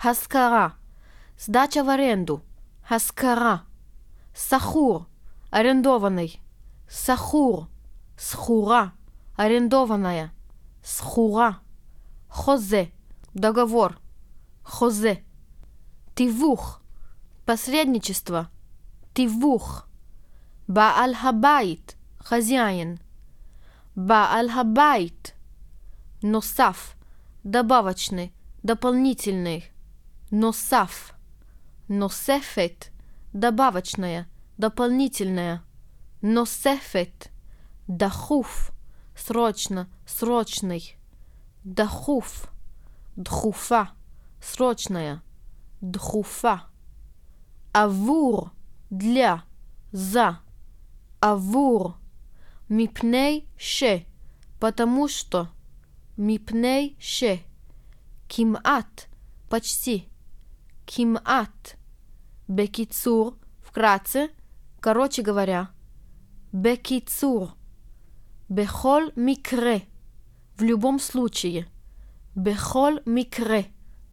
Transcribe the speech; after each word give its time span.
השכרה. 0.00 0.74
Сдача 1.36 1.82
в 1.82 1.88
аренду. 1.88 2.42
השכרה. 2.88 3.64
שכור. 4.32 5.08
Арендованный. 5.50 6.40
שכור. 6.88 7.68
שכורה. 8.16 8.92
Арендованная. 9.36 10.32
שכורה. 10.84 11.58
חוזה. 12.28 12.92
Договор. 13.34 13.98
חוזה. 14.62 15.24
תיווך. 16.14 16.80
Посредничество. 17.44 18.50
תיווך. 19.14 19.88
בעל 20.68 21.16
הבית. 21.16 21.96
Хозяин. 22.20 23.00
בעל 23.96 24.48
הבית. 24.48 25.34
Носаф. 26.22 26.96
Добавочный. 27.42 28.32
Дополнительный. 28.62 29.72
Носаф. 30.30 31.14
Носефет. 31.88 32.92
Добавочная. 33.32 34.28
Дополнительная. 34.58 35.62
Носефет. 36.20 37.30
Дахуф. 37.86 38.72
Срочно. 39.16 39.88
Срочный. 40.06 40.98
Дахуф. 41.64 42.50
Дхуфа. 43.16 43.92
Срочная. 44.42 45.22
Дхуфа. 45.80 46.64
Авур. 47.72 48.52
Для. 48.90 49.44
За. 49.92 50.40
Авур. 51.20 51.96
Мипней 52.68 53.48
ше. 53.56 54.04
Потому 54.60 55.08
что. 55.08 55.48
Мипней 56.18 56.98
ше. 57.00 57.40
Кимат. 58.28 59.08
Почти. 59.48 60.06
Кимат. 60.87 61.77
Бекицур. 62.47 63.37
Вкратце. 63.61 64.29
Короче 64.79 65.21
говоря. 65.21 65.69
Бекицур. 66.51 67.49
Бехол 68.49 69.11
микре. 69.15 69.87
В 70.57 70.63
любом 70.63 70.99
случае. 70.99 71.67
Бехол 72.35 72.99
микре. 73.05 73.65